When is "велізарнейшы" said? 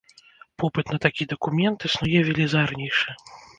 2.31-3.09